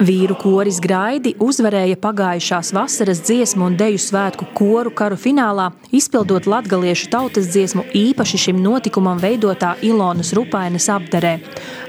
[0.00, 7.50] Koris Graidi uzvarēja pagājušās vasaras dziesmu un deju svētku koru karu finālā, izpildot latgaliešu tautas
[7.52, 11.34] dziesmu īpaši šim notikumam veidotā Ilonas Rupainas apdarē.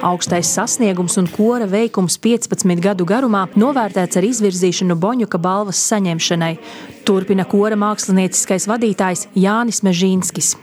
[0.03, 6.57] Augstais sasniegums un kora veikums 15 gadu garumā novērtēts ar izvirzīšanu Boņuka balvas saņemšanai.
[7.07, 10.57] Turpina kora mākslinieckais vadītājs Jānis Mežīnskis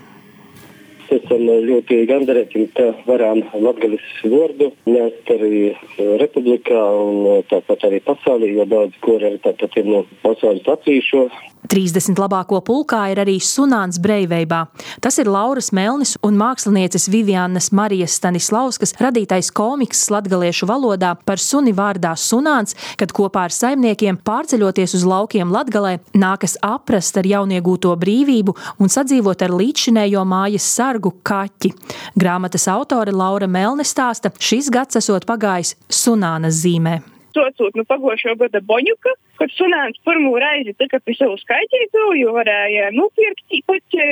[1.28, 5.76] esam ļoti gandarīti, ka varam latgaļas vārdu nest arī
[6.22, 11.28] republikā un tāpat arī pasaulī, jo daudz kori arī tāpat ir no pasaules latvīšo.
[11.68, 14.62] 30 labāko pulkā ir arī Sunāns Breivībā.
[15.04, 21.74] Tas ir Lauras Melnis un mākslinieces Vivianas Marijas Stanislauskas radītais komiks latgaliešu valodā par suni
[21.76, 28.56] vārdā Sunāns, kad kopā ar saimniekiem pārceļoties uz laukiem Latgalē nākas aprast ar jauniegūto brīvību
[28.78, 31.74] un sadzīvot ar līdzšinējo mājas sargu kaķi.
[32.18, 36.98] Grāmatas autore Laura Melne stāsta, šis gads esot pagājis Sunānas zīmē
[37.38, 42.90] saucot no pagošo gada Boņuka, kad sunāns pirmo reizi tika pie savu skaitītu, jo varēja
[42.96, 44.08] nopirkt pat e,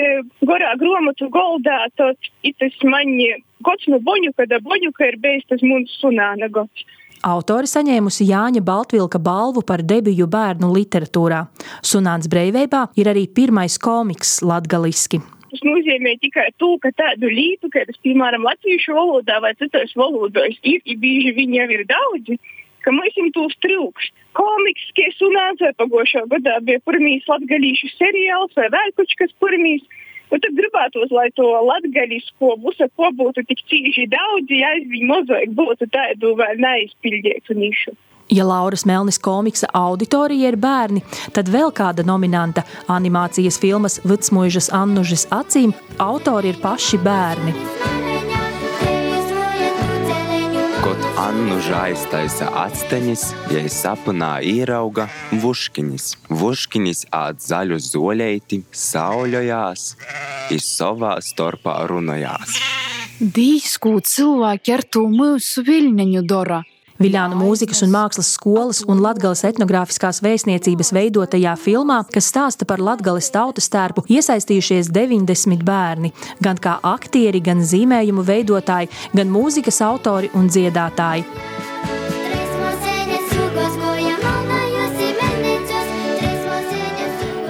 [0.47, 3.17] gorā gromatu goldā, tad itas man
[3.67, 6.87] gods no Boņuka, da Boņuka ir bijis tas mums sunāna gods.
[7.27, 11.47] Autori saņēmusi Jāņa Baltvilka balvu par debiju bērnu literatūrā.
[11.83, 15.23] Sunāns Breivībā ir arī pirmais komiks latgaliski.
[15.51, 20.81] Tas nozīmē tikai to, ka tādu lītu, kādas, piemēram, latviešu valodā vai citos valodās ir,
[20.83, 22.39] ir bieži viņi jau ir daudzi,
[22.83, 24.15] ka mums tūs trūkst.
[24.39, 29.87] Komiks, kas unāca pagošā gadā bija pirmīs latgalīšu seriāls vai vēl kaut kas pirmīs.
[30.35, 35.55] Un tad gribētos, lai to latgaļisko busa ko būtu tik cīši daudz, ja aizvien mozaik
[35.55, 37.95] būtu tādu vēl neizpildītu nišu.
[38.31, 45.29] Ja Lauras Melnis komiksa auditorija ir bērni, tad vēl kāda nominanta animācijas filmas Vitsmuižas Annužas
[45.31, 47.55] acīm autori ir paši bērni.
[51.17, 55.09] Annu žaistaisa atsteņas, ja sapnā ierauga
[55.43, 56.05] vuškiņas.
[56.29, 59.87] Vuškiņas ād zaļu zoļeiti, sauļojās,
[60.55, 62.61] iz savā starpā runājās.
[63.19, 66.61] Dīsku cilvēki ar to mūsu viļņu dara.
[66.97, 73.29] Viļānu mūzikas un mākslas skolas un Latgales etnogrāfiskās vēstniecības veidotajā filmā, kas stāsta par Latgales
[73.35, 80.49] tautas tērpu, iesaistījušies 90 bērni, gan kā aktieri, gan zīmējumu veidotāji, gan mūzikas autori un
[80.49, 81.29] dziedātāji.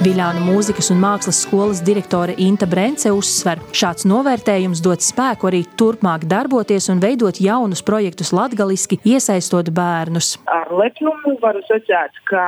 [0.07, 6.29] Viļānu mūzikas un mākslas skolas direktore Inta Brence uzsver, šāds novērtējums dod spēku arī turpmāk
[6.31, 10.37] darboties un veidot jaunus projektus latgaliski, iesaistot bērnus.
[10.47, 12.45] Ar lepnumu varu sacīt, ka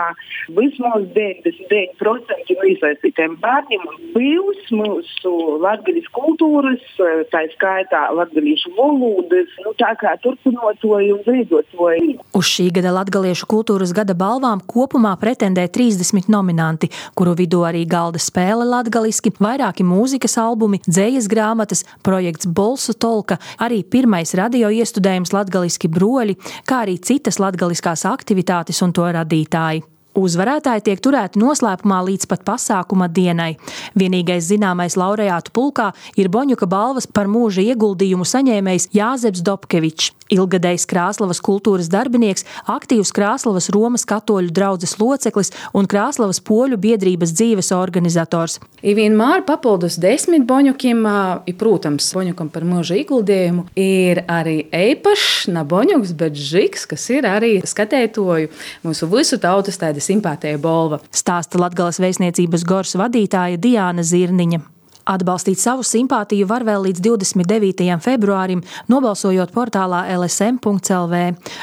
[0.55, 6.87] vismaz 99% no iesaistītiem bērniem būs mūsu latgaļas kultūras,
[7.35, 12.15] tā skaitā latgaļiešu valodas, nu, tā kā turpinotoji un veidotoji.
[12.39, 17.87] Uz šī gada latgaliešu kultūras gada balvām kopumā pretendē 30 nominanti, kuru vidū vidū arī
[17.89, 25.33] galda spēle latgaliski, vairāki mūzikas albumi, dzējas grāmatas, projekts Bolsu Tolka, arī pirmais radio iestudējums
[25.33, 26.37] latgaliski broļi,
[26.69, 29.98] kā arī citas latgaliskās aktivitātes un to radītāji.
[30.19, 33.53] Uzvarētāji tiek turēti noslēpumā līdz pat pasākuma dienai.
[33.99, 40.15] Vienīgais zināmais laureātu pulkā ir Boņuka balvas par mūža ieguldījumu saņēmējs Jāzeps Dobkevičs.
[40.29, 47.73] Ilgadējs Krāslavas kultūras darbinieks, aktīvs Krāslavas Romas katoļu draugas loceklis un Krāslavas poļu biedrības dzīves
[47.73, 48.59] organizators.
[48.85, 51.01] Ir vienmēr papildus desmit boņukiem,
[51.49, 57.29] ir, protams, boņukam par mūža ieguldījumu, ir arī eipašs, ne boņuks, bet žiks, kas ir
[57.29, 58.53] arī skatētoju
[58.85, 61.03] mūsu visu tautas tādas simpātija bolva.
[61.13, 64.78] Stāsta Latgales vēstniecības gors vadītāja Diāna Zirniņa.
[65.09, 67.87] Atbalstīt savu simpātiju var vēl līdz 29.
[68.05, 68.61] februārim,
[68.93, 71.21] nobalsojot portālā lsm.lv.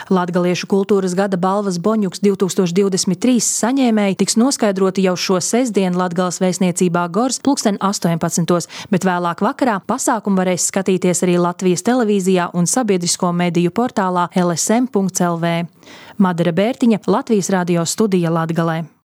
[0.09, 7.37] Latgaliešu kultūras gada balvas Boņuks 2023 saņēmēji tiks noskaidroti jau šo sestdienu Latgales vēstniecībā Gors
[7.45, 8.65] pulksten 18.
[8.89, 15.55] bet vēlāk vakarā pasākumu varēs skatīties arī Latvijas televīzijā un sabiedrisko mediju portālā lsm.lv.
[16.17, 18.94] Madara Bērtiņa, Latvijas radio studija Latgalē.